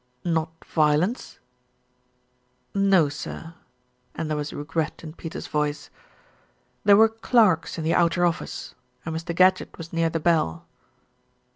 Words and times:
"Not 0.25 0.65
violence?" 0.65 1.37
"No, 2.73 3.07
sir," 3.07 3.53
and 4.15 4.27
there 4.31 4.35
was 4.35 4.51
regret 4.51 5.03
in 5.03 5.13
Peters' 5.13 5.45
voice, 5.45 5.91
"there 6.83 6.97
were 6.97 7.07
clerks 7.07 7.77
in 7.77 7.83
the 7.83 7.93
outer 7.93 8.25
office, 8.25 8.73
and 9.05 9.15
Mr. 9.15 9.35
Gadgett 9.35 9.77
was 9.77 9.93
near 9.93 10.09
the 10.09 10.19
bell." 10.19 10.65